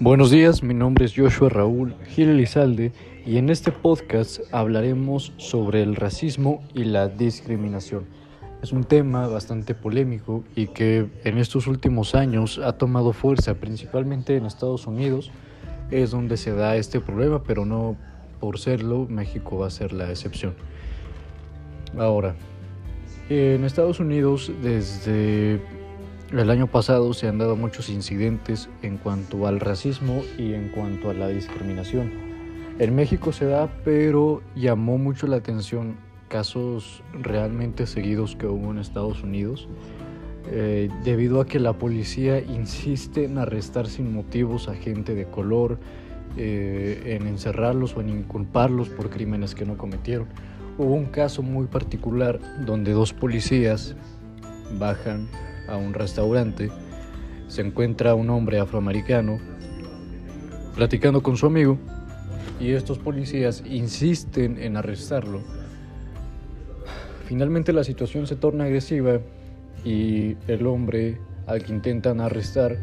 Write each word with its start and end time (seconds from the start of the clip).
Buenos 0.00 0.32
días, 0.32 0.64
mi 0.64 0.74
nombre 0.74 1.04
es 1.04 1.14
Joshua 1.16 1.48
Raúl 1.48 1.94
Gil 2.08 2.30
Elizalde 2.30 2.90
y 3.24 3.36
en 3.36 3.48
este 3.48 3.70
podcast 3.70 4.40
hablaremos 4.50 5.32
sobre 5.36 5.82
el 5.82 5.94
racismo 5.94 6.64
y 6.74 6.82
la 6.82 7.06
discriminación. 7.06 8.04
Es 8.60 8.72
un 8.72 8.82
tema 8.82 9.28
bastante 9.28 9.72
polémico 9.72 10.42
y 10.56 10.66
que 10.66 11.06
en 11.22 11.38
estos 11.38 11.68
últimos 11.68 12.16
años 12.16 12.58
ha 12.58 12.72
tomado 12.72 13.12
fuerza, 13.12 13.54
principalmente 13.54 14.36
en 14.36 14.46
Estados 14.46 14.88
Unidos, 14.88 15.30
es 15.92 16.10
donde 16.10 16.38
se 16.38 16.50
da 16.50 16.74
este 16.74 16.98
problema, 16.98 17.44
pero 17.44 17.64
no 17.64 17.96
por 18.40 18.58
serlo, 18.58 19.06
México 19.08 19.58
va 19.58 19.68
a 19.68 19.70
ser 19.70 19.92
la 19.92 20.10
excepción. 20.10 20.54
Ahora, 21.96 22.34
en 23.28 23.62
Estados 23.64 24.00
Unidos 24.00 24.50
desde 24.60 25.62
el 26.38 26.50
año 26.50 26.66
pasado 26.66 27.12
se 27.14 27.28
han 27.28 27.38
dado 27.38 27.54
muchos 27.54 27.88
incidentes 27.88 28.68
en 28.82 28.98
cuanto 28.98 29.46
al 29.46 29.60
racismo 29.60 30.22
y 30.36 30.54
en 30.54 30.68
cuanto 30.68 31.10
a 31.10 31.14
la 31.14 31.28
discriminación. 31.28 32.10
En 32.78 32.94
México 32.96 33.32
se 33.32 33.44
da, 33.44 33.68
pero 33.84 34.42
llamó 34.56 34.98
mucho 34.98 35.26
la 35.28 35.36
atención 35.36 35.96
casos 36.28 37.04
realmente 37.12 37.86
seguidos 37.86 38.34
que 38.34 38.46
hubo 38.46 38.72
en 38.72 38.78
Estados 38.78 39.22
Unidos, 39.22 39.68
eh, 40.50 40.90
debido 41.04 41.40
a 41.40 41.46
que 41.46 41.60
la 41.60 41.74
policía 41.74 42.40
insiste 42.40 43.24
en 43.24 43.38
arrestar 43.38 43.86
sin 43.86 44.12
motivos 44.12 44.68
a 44.68 44.74
gente 44.74 45.14
de 45.14 45.26
color, 45.26 45.78
eh, 46.36 47.16
en 47.16 47.28
encerrarlos 47.28 47.96
o 47.96 48.00
en 48.00 48.08
inculparlos 48.08 48.88
por 48.88 49.08
crímenes 49.08 49.54
que 49.54 49.64
no 49.64 49.76
cometieron. 49.76 50.26
Hubo 50.78 50.94
un 50.94 51.06
caso 51.06 51.42
muy 51.42 51.66
particular 51.66 52.40
donde 52.66 52.90
dos 52.90 53.12
policías 53.12 53.94
bajan 54.76 55.28
a 55.68 55.76
un 55.76 55.94
restaurante, 55.94 56.70
se 57.48 57.62
encuentra 57.62 58.14
un 58.14 58.30
hombre 58.30 58.58
afroamericano 58.58 59.38
platicando 60.74 61.22
con 61.22 61.36
su 61.36 61.46
amigo 61.46 61.78
y 62.60 62.72
estos 62.72 62.98
policías 62.98 63.62
insisten 63.66 64.58
en 64.58 64.76
arrestarlo. 64.76 65.42
Finalmente 67.26 67.72
la 67.72 67.84
situación 67.84 68.26
se 68.26 68.36
torna 68.36 68.64
agresiva 68.64 69.20
y 69.84 70.36
el 70.48 70.66
hombre 70.66 71.18
al 71.46 71.62
que 71.62 71.72
intentan 71.72 72.20
arrestar 72.20 72.76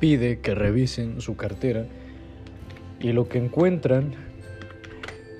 pide 0.00 0.40
que 0.40 0.54
revisen 0.54 1.20
su 1.20 1.36
cartera 1.36 1.86
y 3.00 3.12
lo 3.12 3.28
que 3.28 3.38
encuentran 3.38 4.14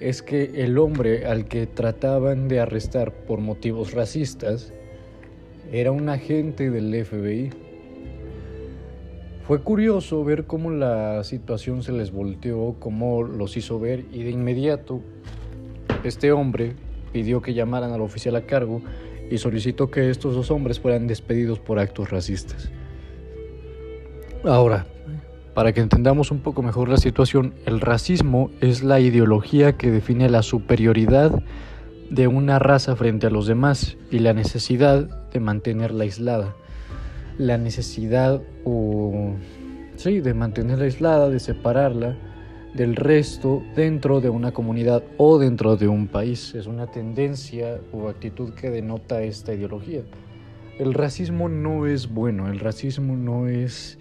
es 0.01 0.23
que 0.23 0.65
el 0.65 0.79
hombre 0.79 1.27
al 1.27 1.47
que 1.47 1.67
trataban 1.67 2.49
de 2.49 2.61
arrestar 2.61 3.13
por 3.13 3.41
motivos 3.41 3.93
racistas 3.93 4.73
era 5.73 5.91
un 5.91 6.09
agente 6.09 6.71
del 6.71 7.05
FBI. 7.05 7.51
Fue 9.47 9.61
curioso 9.61 10.25
ver 10.25 10.45
cómo 10.45 10.71
la 10.71 11.23
situación 11.25 11.83
se 11.83 11.93
les 11.93 12.11
volteó, 12.11 12.77
cómo 12.79 13.23
los 13.23 13.57
hizo 13.57 13.79
ver 13.79 14.05
y 14.13 14.25
de 14.25 14.31
inmediato 14.31 15.03
este 16.05 16.33
hombre 16.33 16.75
pidió 17.13 17.43
que 17.43 17.55
llamaran 17.55 17.93
al 17.93 18.01
oficial 18.01 18.37
a 18.37 18.43
cargo 18.43 18.83
y 19.31 19.39
solicitó 19.39 19.91
que 19.91 20.11
estos 20.11 20.35
dos 20.35 20.51
hombres 20.51 20.81
fueran 20.81 21.07
despedidos 21.07 21.59
por 21.59 21.79
actos 21.79 22.11
racistas. 22.11 22.71
Ahora, 24.45 24.87
para 25.55 25.73
que 25.73 25.81
entendamos 25.81 26.31
un 26.31 26.41
poco 26.41 26.63
mejor 26.63 26.89
la 26.89 26.99
situación, 26.99 27.55
el 27.65 27.81
racismo 27.81 28.51
es 28.61 28.85
la 28.85 29.01
ideología 29.01 29.77
que 29.77 29.91
define 29.91 30.29
la 30.29 30.43
superioridad 30.43 31.43
de 32.11 32.29
una 32.29 32.59
raza 32.59 32.95
frente 32.95 33.27
a 33.27 33.31
los 33.31 33.47
demás 33.47 33.97
y 34.11 34.21
la 34.21 34.33
necesidad 34.33 35.26
de 35.37 35.41
mantenerla 35.41 36.05
aislada. 36.05 36.57
La 37.37 37.59
necesidad 37.59 38.41
o 38.65 39.35
sí, 39.97 40.21
de 40.21 40.33
mantenerla 40.33 40.87
aislada, 40.87 41.29
de 41.29 41.41
separarla 41.41 42.17
del 42.73 42.97
resto 42.97 43.63
dentro 43.75 44.23
de 44.23 44.31
una 44.31 44.53
comunidad 44.53 45.03
o 45.19 45.39
dentro 45.39 45.77
de 45.77 45.89
un 45.89 46.09
país. 46.09 46.55
Es 46.55 46.67
una 46.67 46.87
tendencia 46.87 47.79
o 47.93 48.09
actitud 48.09 48.55
que 48.55 48.71
denota 48.71 49.23
esta 49.23 49.53
ideología. 49.53 50.05
El 50.79 50.95
racismo 50.95 51.51
no 51.51 51.87
es 51.87 52.09
bueno, 52.09 52.49
el 52.49 52.59
racismo 52.59 53.15
no 53.15 53.47
es 53.47 53.99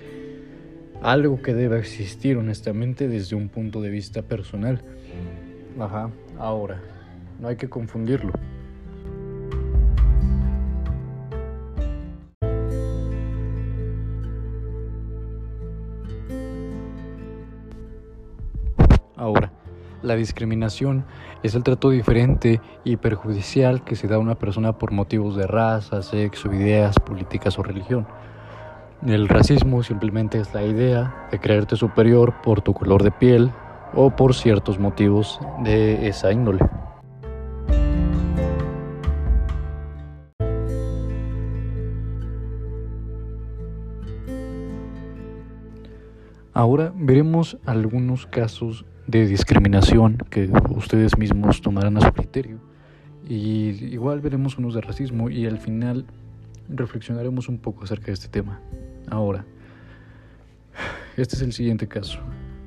algo 1.02 1.42
que 1.42 1.54
deba 1.54 1.78
existir 1.78 2.38
honestamente 2.38 3.10
desde 3.10 3.36
un 3.36 3.50
punto 3.50 3.82
de 3.82 3.90
vista 3.90 4.22
personal. 4.22 4.82
Ajá, 5.80 6.10
ahora, 6.38 6.82
no 7.42 7.50
hay 7.50 7.58
que 7.58 7.70
confundirlo. 7.70 8.32
La 20.06 20.16
discriminación 20.16 21.06
es 21.44 21.56
el 21.56 21.64
trato 21.64 21.90
diferente 21.90 22.62
y 22.84 22.98
perjudicial 22.98 23.84
que 23.84 23.96
se 23.96 24.08
da 24.08 24.16
a 24.16 24.20
una 24.20 24.36
persona 24.36 24.78
por 24.78 24.92
motivos 24.92 25.36
de 25.36 25.48
raza, 25.48 26.02
sexo, 26.02 26.54
ideas, 26.54 27.00
políticas 27.00 27.58
o 27.60 27.64
religión. 27.64 28.08
El 29.06 29.28
racismo 29.28 29.84
simplemente 29.84 30.40
es 30.40 30.54
la 30.54 30.64
idea 30.64 31.28
de 31.32 31.40
creerte 31.40 31.76
superior 31.76 32.36
por 32.44 32.62
tu 32.62 32.74
color 32.74 33.04
de 33.04 33.12
piel 33.12 33.52
o 33.94 34.12
por 34.12 34.34
ciertos 34.34 34.80
motivos 34.80 35.40
de 35.64 36.08
esa 36.08 36.32
índole. 36.32 36.60
Ahora 46.56 46.94
veremos 46.96 47.58
algunos 47.66 48.28
casos 48.28 48.86
de 49.08 49.28
discriminación 49.28 50.18
que 50.30 50.50
ustedes 50.70 51.18
mismos 51.18 51.60
tomarán 51.60 51.98
a 51.98 52.00
su 52.00 52.14
criterio. 52.14 52.60
Y 53.28 53.72
igual 53.94 54.22
veremos 54.22 54.58
unos 54.58 54.74
de 54.74 54.80
racismo 54.80 55.30
y 55.30 55.46
al 55.48 55.58
final 55.58 56.06
reflexionaremos 56.70 57.50
un 57.50 57.58
poco 57.58 57.84
acerca 57.84 58.06
de 58.06 58.14
este 58.14 58.30
tema. 58.30 58.62
Ahora, 59.10 59.44
este 61.18 61.36
es 61.36 61.42
el 61.42 61.52
siguiente 61.52 61.90
caso. 61.90 62.20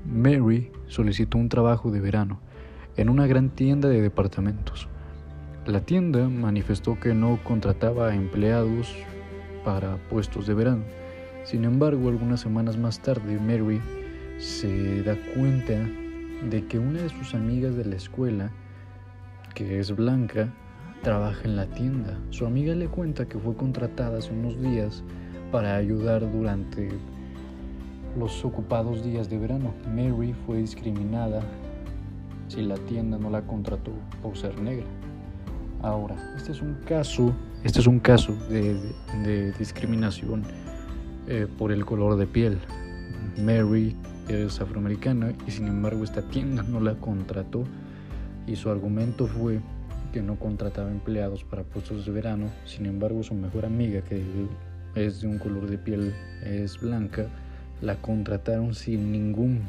Mary 0.05 0.71
solicitó 0.89 1.39
un 1.39 1.49
trabajo 1.49 1.91
de 1.91 2.01
verano 2.01 2.41
en 2.99 3.09
una 3.09 3.27
gran 3.27 3.49
tienda 3.49 3.89
de 3.89 4.03
departamentos. 4.03 4.87
La 5.65 5.81
tienda 5.81 6.29
manifestó 6.29 7.01
que 7.01 7.15
no 7.15 7.39
contrataba 7.43 8.15
empleados 8.15 8.95
para 9.65 9.97
puestos 10.11 10.47
de 10.47 10.53
verano 10.53 10.83
sin 11.49 11.65
embargo, 11.65 12.11
algunas 12.11 12.41
semanas 12.41 12.77
más 12.77 13.01
tarde, 13.01 13.41
Mary 13.41 13.81
se 14.37 15.03
da 15.03 15.17
cuenta 15.35 15.73
de 16.47 16.67
que 16.67 16.79
una 16.79 17.01
de 17.01 17.09
sus 17.09 17.35
amigas 17.35 17.75
de 17.75 17.87
la 17.87 17.97
escuela, 17.97 18.51
que 19.55 19.81
es 19.81 19.97
Blanca, 19.97 20.53
trabaja 21.03 21.41
en 21.45 21.57
la 21.57 21.65
tienda. 21.65 22.19
Su 22.29 22.45
amiga 22.45 22.75
le 22.75 22.87
cuenta 22.89 23.27
que 23.27 23.39
fue 23.39 23.57
contratada 23.57 24.19
hace 24.19 24.31
unos 24.31 24.61
días 24.61 25.03
para 25.51 25.77
ayudar 25.77 26.31
durante 26.31 26.91
los 28.19 28.45
ocupados 28.45 29.03
días 29.03 29.31
de 29.31 29.39
verano. 29.39 29.73
Mary 29.97 30.35
fue 30.45 30.59
discriminada 30.59 31.41
si 32.49 32.61
la 32.61 32.75
tienda 32.75 33.17
no 33.17 33.31
la 33.31 33.41
contrató 33.41 33.93
por 34.23 34.37
ser 34.37 34.61
negra. 34.61 34.85
Ahora, 35.81 36.15
este 36.37 36.53
es 36.53 36.61
un 36.61 36.75
caso, 36.87 37.33
este 37.65 37.81
es 37.81 37.87
un 37.87 38.01
caso 38.01 38.35
de, 38.51 38.75
de 39.25 39.53
discriminación 39.53 40.43
eh, 41.29 41.47
por 41.59 41.73
el 41.73 41.85
color 41.85 42.17
de 42.17 42.27
piel. 42.27 42.59
Mary 43.39 43.95
es 44.29 44.61
afroamericana 44.61 45.33
y 45.47 45.51
sin 45.51 45.69
embargo 45.69 46.05
esta 46.05 46.23
tienda 46.23 46.63
no 46.63 46.81
la 46.81 46.95
contrató 46.95 47.65
y 48.47 48.57
su 48.57 48.71
argumento 48.71 49.27
fue 49.27 49.61
que 50.13 50.23
no 50.23 50.39
contrataba 50.39 50.91
empleados 50.91 51.45
para 51.45 51.63
puestos 51.63 52.07
de 52.07 52.13
verano. 52.13 52.49
Sin 52.65 52.87
embargo 52.87 53.23
su 53.23 53.35
mejor 53.35 53.65
amiga 53.65 54.01
que 54.03 54.23
es 54.95 55.21
de 55.21 55.29
un 55.29 55.39
color 55.39 55.69
de 55.69 55.79
piel 55.79 56.13
es 56.43 56.81
blanca 56.81 57.29
la 57.81 57.97
contrataron 57.97 58.75
sin 58.75 59.13
ningún 59.13 59.61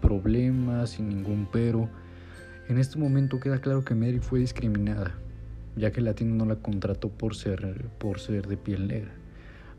problema, 0.00 0.86
sin 0.86 1.08
ningún 1.08 1.48
pero. 1.52 1.88
En 2.68 2.78
este 2.78 2.98
momento 2.98 3.40
queda 3.40 3.60
claro 3.60 3.84
que 3.84 3.94
Mary 3.94 4.18
fue 4.18 4.40
discriminada, 4.40 5.14
ya 5.76 5.90
que 5.90 6.00
la 6.00 6.14
tienda 6.14 6.44
no 6.44 6.48
la 6.48 6.56
contrató 6.56 7.08
por 7.08 7.34
ser, 7.34 7.86
por 7.98 8.20
ser 8.20 8.46
de 8.46 8.56
piel 8.56 8.86
negra. 8.88 9.10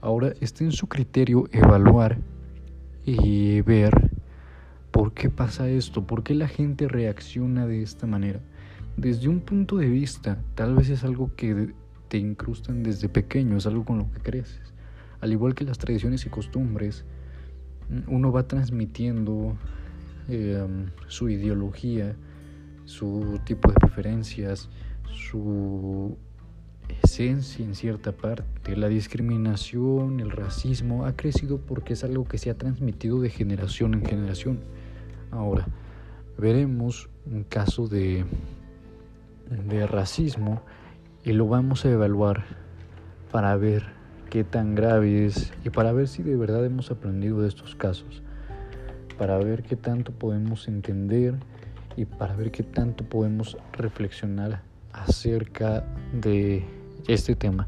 Ahora 0.01 0.34
está 0.40 0.63
en 0.63 0.72
su 0.72 0.88
criterio 0.88 1.50
evaluar 1.51 2.18
y 3.06 3.62
ver 3.62 4.12
por 4.92 5.13
qué 5.13 5.30
pasa 5.30 5.69
esto, 5.69 6.07
por 6.07 6.24
qué 6.24 6.36
la 6.36 6.48
gente 6.48 6.88
reacciona 6.88 7.66
de 7.68 7.81
esta 7.81 8.07
manera. 8.07 8.40
Desde 8.98 9.28
un 9.28 9.42
punto 9.42 9.78
de 9.78 9.90
vista, 9.90 10.42
tal 10.56 10.75
vez 10.75 10.90
es 10.90 11.04
algo 11.04 11.36
que 11.36 11.74
te 12.07 12.18
incrustan 12.18 12.84
desde 12.84 13.10
pequeño, 13.10 13.57
es 13.57 13.66
algo 13.66 13.86
con 13.86 14.00
lo 14.00 14.12
que 14.12 14.19
creces. 14.19 14.74
Al 15.22 15.31
igual 15.31 15.54
que 15.54 15.66
las 15.66 15.78
tradiciones 15.78 16.25
y 16.25 16.30
costumbres, 16.30 17.06
uno 18.07 18.31
va 18.31 18.48
transmitiendo 18.48 19.57
em, 20.28 20.88
su 21.07 21.30
ideología, 21.30 22.16
su 22.86 23.40
tipo 23.46 23.69
de 23.69 23.75
preferencias, 23.75 24.69
su 25.12 26.18
esencia 27.19 27.66
en 27.66 27.75
cierta 27.75 28.13
parte. 28.13 28.77
La 28.77 28.88
discriminación, 28.88 30.21
el 30.21 30.31
racismo 30.31 31.06
ha 31.06 31.18
crecido 31.18 31.57
porque 31.57 31.92
es 31.92 32.06
algo 32.06 32.24
que 32.24 32.38
se 32.38 32.50
ha 32.50 32.57
transmitido 32.57 33.19
de 33.19 33.30
generación 33.30 33.94
en 33.94 34.06
generación. 34.06 34.60
Ahora, 35.30 35.68
veremos 36.38 37.10
un 37.25 37.44
caso 37.44 37.89
de, 37.89 38.24
de 39.50 39.86
racismo 39.86 40.62
y 41.25 41.33
lo 41.33 41.45
vamos 41.45 41.83
a 41.83 41.92
evaluar 41.92 42.45
para 43.33 43.54
ver 43.57 43.83
qué 44.30 44.45
tan 44.45 44.74
grave 44.74 45.25
es 45.25 45.51
y 45.65 45.72
para 45.72 45.92
ver 45.92 46.07
si 46.07 46.24
de 46.24 46.38
verdad 46.38 46.65
hemos 46.65 46.89
aprendido 46.89 47.42
de 47.42 47.50
estos 47.50 47.75
casos, 47.75 48.24
para 49.18 49.38
ver 49.39 49.63
qué 49.63 49.75
tanto 49.75 50.13
podemos 50.13 50.69
entender 50.69 51.36
y 51.98 52.06
para 52.06 52.33
ver 52.38 52.50
qué 52.50 52.63
tanto 52.63 53.04
podemos 53.04 53.57
reflexionar 53.74 54.62
acerca 54.94 55.83
de 56.13 56.79
este 57.07 57.36
tema. 57.36 57.68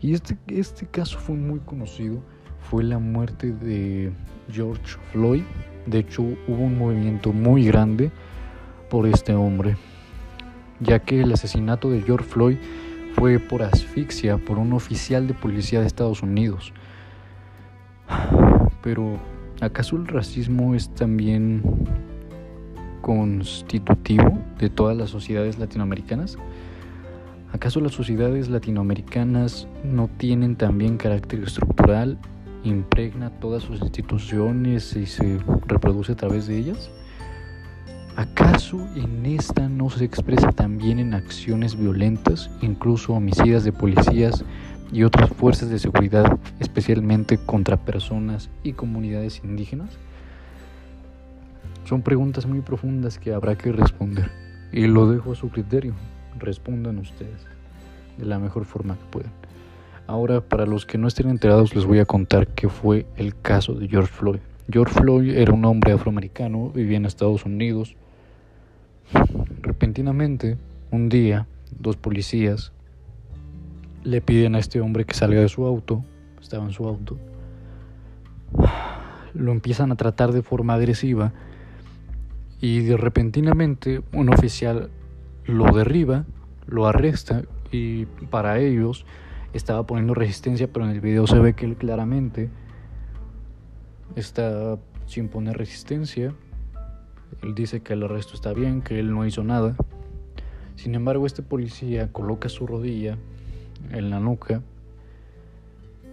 Y 0.00 0.14
este, 0.14 0.36
este 0.48 0.86
caso 0.86 1.18
fue 1.18 1.34
muy 1.34 1.60
conocido, 1.60 2.22
fue 2.60 2.84
la 2.84 2.98
muerte 2.98 3.52
de 3.52 4.12
George 4.50 4.96
Floyd. 5.12 5.42
De 5.86 5.98
hecho, 6.00 6.22
hubo 6.22 6.64
un 6.64 6.78
movimiento 6.78 7.32
muy 7.32 7.64
grande 7.64 8.10
por 8.90 9.06
este 9.06 9.34
hombre, 9.34 9.76
ya 10.80 11.00
que 11.00 11.20
el 11.20 11.32
asesinato 11.32 11.90
de 11.90 12.02
George 12.02 12.26
Floyd 12.26 12.56
fue 13.14 13.38
por 13.38 13.62
asfixia 13.62 14.38
por 14.38 14.58
un 14.58 14.72
oficial 14.72 15.26
de 15.26 15.34
policía 15.34 15.80
de 15.80 15.86
Estados 15.86 16.22
Unidos. 16.22 16.72
Pero, 18.82 19.18
¿acaso 19.60 19.96
el 19.96 20.06
racismo 20.06 20.74
es 20.74 20.94
también 20.94 21.62
constitutivo 23.02 24.38
de 24.58 24.70
todas 24.70 24.96
las 24.96 25.10
sociedades 25.10 25.58
latinoamericanas? 25.58 26.38
¿Acaso 27.52 27.80
las 27.80 27.92
sociedades 27.92 28.50
latinoamericanas 28.50 29.66
no 29.82 30.08
tienen 30.18 30.54
también 30.54 30.98
carácter 30.98 31.42
estructural, 31.42 32.18
impregna 32.62 33.30
todas 33.30 33.62
sus 33.62 33.80
instituciones 33.80 34.94
y 34.94 35.06
se 35.06 35.40
reproduce 35.66 36.12
a 36.12 36.16
través 36.16 36.46
de 36.46 36.58
ellas? 36.58 36.90
¿Acaso 38.16 38.86
en 38.96 39.24
esta 39.24 39.66
no 39.66 39.88
se 39.88 40.04
expresa 40.04 40.52
también 40.52 40.98
en 40.98 41.14
acciones 41.14 41.74
violentas, 41.74 42.50
incluso 42.60 43.14
homicidas 43.14 43.64
de 43.64 43.72
policías 43.72 44.44
y 44.92 45.04
otras 45.04 45.30
fuerzas 45.30 45.70
de 45.70 45.78
seguridad, 45.78 46.38
especialmente 46.60 47.38
contra 47.38 47.78
personas 47.78 48.50
y 48.62 48.74
comunidades 48.74 49.40
indígenas? 49.42 49.88
Son 51.86 52.02
preguntas 52.02 52.44
muy 52.44 52.60
profundas 52.60 53.18
que 53.18 53.32
habrá 53.32 53.56
que 53.56 53.72
responder 53.72 54.30
y 54.70 54.86
lo 54.86 55.10
dejo 55.10 55.32
a 55.32 55.34
su 55.34 55.48
criterio 55.48 55.94
respondan 56.38 56.98
ustedes 56.98 57.46
de 58.16 58.26
la 58.26 58.38
mejor 58.38 58.64
forma 58.64 58.96
que 58.96 59.04
puedan. 59.10 59.32
Ahora, 60.06 60.40
para 60.40 60.66
los 60.66 60.86
que 60.86 60.98
no 60.98 61.06
estén 61.06 61.28
enterados, 61.28 61.74
les 61.74 61.84
voy 61.84 61.98
a 61.98 62.06
contar 62.06 62.48
qué 62.48 62.68
fue 62.68 63.06
el 63.16 63.38
caso 63.38 63.74
de 63.74 63.88
George 63.88 64.12
Floyd. 64.12 64.40
George 64.70 64.94
Floyd 64.94 65.36
era 65.36 65.52
un 65.52 65.64
hombre 65.64 65.92
afroamericano, 65.92 66.70
vivía 66.70 66.96
en 66.96 67.04
Estados 67.04 67.44
Unidos. 67.44 67.94
Repentinamente, 69.60 70.56
un 70.90 71.08
día, 71.08 71.46
dos 71.78 71.96
policías 71.96 72.72
le 74.02 74.20
piden 74.20 74.54
a 74.54 74.58
este 74.58 74.80
hombre 74.80 75.04
que 75.04 75.14
salga 75.14 75.40
de 75.40 75.48
su 75.48 75.66
auto, 75.66 76.04
estaba 76.40 76.64
en 76.64 76.72
su 76.72 76.86
auto, 76.86 77.18
lo 79.34 79.52
empiezan 79.52 79.92
a 79.92 79.96
tratar 79.96 80.32
de 80.32 80.42
forma 80.42 80.74
agresiva 80.74 81.32
y 82.60 82.80
de 82.80 82.96
repentinamente 82.96 84.02
un 84.12 84.30
oficial 84.30 84.90
lo 85.48 85.72
derriba, 85.72 86.24
lo 86.66 86.86
arresta 86.86 87.42
y 87.72 88.06
para 88.30 88.58
ellos 88.58 89.04
estaba 89.52 89.86
poniendo 89.86 90.14
resistencia, 90.14 90.68
pero 90.72 90.84
en 90.84 90.92
el 90.92 91.00
video 91.00 91.26
se 91.26 91.38
ve 91.38 91.54
que 91.54 91.64
él 91.64 91.76
claramente 91.76 92.50
está 94.14 94.78
sin 95.06 95.28
poner 95.28 95.56
resistencia. 95.56 96.34
Él 97.42 97.54
dice 97.54 97.80
que 97.80 97.94
el 97.94 98.02
arresto 98.02 98.34
está 98.34 98.52
bien, 98.52 98.82
que 98.82 98.98
él 98.98 99.12
no 99.12 99.26
hizo 99.26 99.42
nada. 99.42 99.74
Sin 100.76 100.94
embargo, 100.94 101.26
este 101.26 101.42
policía 101.42 102.12
coloca 102.12 102.48
su 102.48 102.66
rodilla 102.66 103.16
en 103.90 104.10
la 104.10 104.20
nuca 104.20 104.62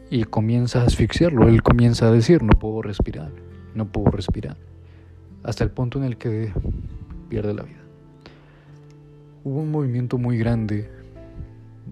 y 0.09 0.23
comienza 0.23 0.81
a 0.81 0.85
asfixiarlo. 0.85 1.47
Él 1.47 1.61
comienza 1.61 2.07
a 2.07 2.11
decir, 2.11 2.41
no 2.41 2.53
puedo 2.53 2.81
respirar, 2.81 3.31
no 3.73 3.85
puedo 3.85 4.11
respirar. 4.11 4.57
Hasta 5.43 5.63
el 5.63 5.71
punto 5.71 5.99
en 5.99 6.05
el 6.05 6.17
que 6.17 6.51
pierde 7.29 7.53
la 7.53 7.63
vida. 7.63 7.84
Hubo 9.45 9.59
un 9.59 9.69
movimiento 9.69 10.17
muy 10.17 10.39
grande, 10.39 10.89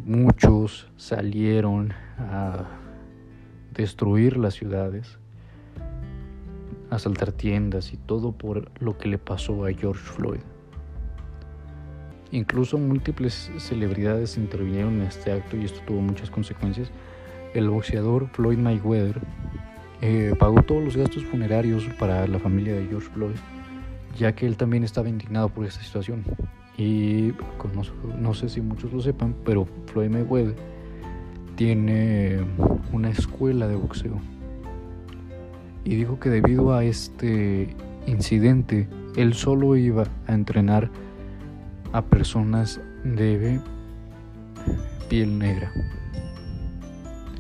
muchos 0.06 0.90
salieron 0.98 1.94
a 2.18 2.66
destruir 3.76 4.38
las 4.38 4.56
ciudades, 4.56 5.20
asaltar 6.90 7.32
tiendas 7.32 7.94
y 7.94 7.98
todo 7.98 8.32
por 8.32 8.72
lo 8.82 8.98
que 8.98 9.08
le 9.08 9.20
pasó 9.20 9.68
a 9.68 9.72
George 9.72 10.02
Floyd. 10.02 10.40
Incluso 12.32 12.80
múltiples 12.80 13.52
celebridades 13.60 14.36
intervinieron 14.36 14.96
en 14.96 15.04
este 15.04 15.32
acto 15.32 15.56
y 15.56 15.66
esto 15.66 15.80
tuvo 15.86 16.02
muchas 16.02 16.32
consecuencias. 16.32 16.90
El 17.54 17.70
boxeador 17.70 18.30
Floyd 18.30 18.58
Mayweather 18.58 19.22
eh, 20.02 20.34
pagó 20.40 20.64
todos 20.64 20.84
los 20.84 20.98
gastos 20.98 21.24
funerarios 21.24 21.88
para 22.00 22.26
la 22.26 22.40
familia 22.40 22.74
de 22.74 22.88
George 22.88 23.10
Floyd, 23.14 23.36
ya 24.18 24.34
que 24.34 24.48
él 24.48 24.58
también 24.58 24.84
estaba 24.84 25.08
indignado 25.08 25.50
por 25.50 25.68
esta 25.68 25.84
situación. 25.84 26.24
Y 26.78 27.34
no 28.20 28.34
sé 28.34 28.50
si 28.50 28.62
muchos 28.62 28.92
lo 28.92 29.02
sepan, 29.02 29.36
pero 29.46 29.68
Floyd 29.86 30.10
Mayweather 30.10 30.56
tiene 31.56 32.40
una 32.92 33.10
escuela 33.10 33.68
de 33.68 33.75
boxeo. 33.75 34.20
Y 35.86 35.96
dijo 35.96 36.20
que 36.20 36.30
debido 36.30 36.74
a 36.74 36.84
este 36.84 37.75
incidente, 38.08 38.88
él 39.16 39.34
solo 39.34 39.75
iba 39.75 40.06
a 40.28 40.34
entrenar 40.34 40.90
a 41.92 42.02
personas 42.02 42.81
de 43.04 43.60
piel 45.10 45.38
negra. 45.38 45.72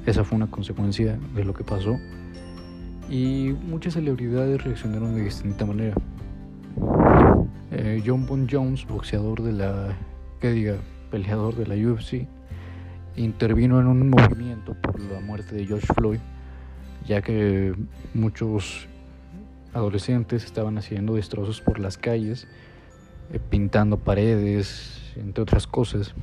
Esa 0.05 0.23
fue 0.23 0.35
una 0.35 0.47
consecuencia 0.47 1.17
de 1.33 1.45
lo 1.45 1.53
que 1.53 1.63
pasó. 1.63 1.97
Y 3.09 3.55
muchas 3.67 3.93
celebridades 3.93 4.63
reaccionaron 4.63 5.15
de 5.15 5.23
distinta 5.23 5.65
manera. 5.65 5.95
Eh, 7.75 8.03
John 8.05 8.27
Bon 8.27 8.47
Jones, 8.47 8.85
boxeador 8.85 9.41
de 9.41 9.51
la, 9.51 9.97
que 10.39 10.51
diga, 10.51 10.75
peleador 11.09 11.55
de 11.55 11.65
la 11.65 11.73
UFC, 11.73 12.27
intervino 13.15 13.81
en 13.81 13.87
un 13.87 14.11
movimiento 14.11 14.75
por 14.75 14.99
la 14.99 15.19
muerte 15.19 15.55
de 15.55 15.65
George 15.65 15.87
Floyd, 15.95 16.19
ya 17.07 17.23
que 17.23 17.73
muchos 18.13 18.87
adolescentes 19.73 20.45
estaban 20.45 20.77
haciendo 20.77 21.15
destrozos 21.15 21.61
por 21.61 21.79
las 21.79 21.97
calles, 21.97 22.47
eh, 23.31 23.39
pintando 23.49 23.97
paredes, 23.97 25.11
entre 25.15 25.41
otras 25.41 25.65
cosas. 25.65 26.13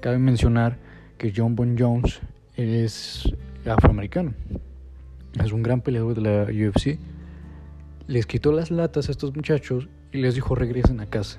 Cabe 0.00 0.16
mencionar 0.16 0.78
que 1.18 1.30
John 1.36 1.54
Bon 1.56 1.76
Jones 1.78 2.22
es 2.56 3.30
afroamericano, 3.66 4.32
es 5.44 5.52
un 5.52 5.62
gran 5.62 5.82
peleador 5.82 6.14
de 6.14 6.22
la 6.22 6.44
UFC. 6.44 6.98
Les 8.06 8.24
quitó 8.24 8.50
las 8.50 8.70
latas 8.70 9.10
a 9.10 9.12
estos 9.12 9.36
muchachos 9.36 9.90
y 10.12 10.18
les 10.18 10.34
dijo 10.34 10.54
regresen 10.54 11.00
a 11.00 11.06
casa. 11.06 11.38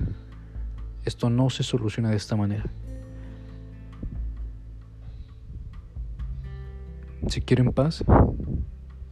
Esto 1.06 1.30
no 1.30 1.50
se 1.50 1.64
soluciona 1.64 2.10
de 2.10 2.18
esta 2.18 2.36
manera. 2.36 2.66
Si 7.28 7.42
quieren 7.42 7.72
paz, 7.72 8.04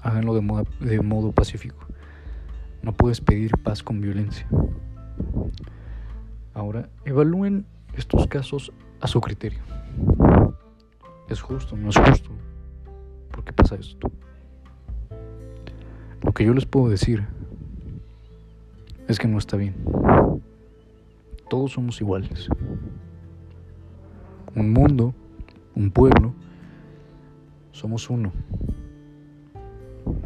háganlo 0.01 0.33
de 0.33 1.01
modo, 1.01 1.31
pacífico. 1.31 1.85
No 2.81 2.93
puedes 2.93 3.21
pedir 3.21 3.51
paz 3.57 3.83
con 3.83 4.01
violencia. 4.01 4.47
Ahora, 6.53 6.89
evalúen 7.05 7.65
estos 7.95 8.27
casos 8.27 8.73
a 8.99 9.07
su 9.07 9.21
criterio. 9.21 9.61
¿Es 11.29 11.41
justo? 11.41 11.77
¿No 11.77 11.89
es 11.89 11.97
justo? 11.97 12.31
¿Por 13.31 13.43
qué 13.43 13.53
pasa 13.53 13.75
esto? 13.75 14.11
Lo 16.21 16.33
que 16.33 16.45
yo 16.45 16.53
les 16.53 16.65
puedo 16.65 16.89
decir 16.89 17.27
es 19.11 19.19
que 19.19 19.27
no 19.27 19.37
está 19.37 19.57
bien. 19.57 19.75
Todos 21.49 21.73
somos 21.73 21.99
iguales. 21.99 22.47
Un 24.55 24.71
mundo, 24.71 25.13
un 25.75 25.91
pueblo, 25.91 26.33
somos 27.71 28.09
uno. 28.09 28.31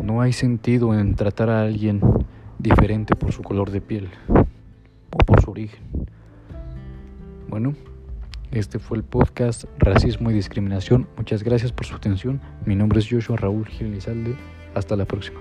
No 0.02 0.22
hay 0.22 0.34
sentido 0.34 0.94
en 0.94 1.16
tratar 1.16 1.50
a 1.50 1.62
alguien 1.62 2.02
diferente 2.60 3.16
por 3.16 3.32
su 3.32 3.42
color 3.42 3.72
de 3.72 3.82
piel 3.82 4.10
o 4.30 5.18
por 5.18 5.42
su 5.42 5.52
origen. 5.52 5.84
Bueno, 7.50 7.74
este 8.52 8.80
fue 8.80 8.98
el 8.98 9.04
podcast 9.04 9.66
Racismo 9.80 10.30
y 10.30 10.34
Discriminación. 10.34 11.08
Muchas 11.18 11.44
gracias 11.44 11.72
por 11.72 11.86
su 11.86 11.96
atención. 11.96 12.40
Mi 12.66 12.76
nombre 12.76 13.00
es 13.00 13.08
Joshua 13.10 13.38
Raúl 13.38 13.66
Gil 13.66 13.98
Hasta 14.76 14.96
la 14.96 15.06
próxima. 15.06 15.40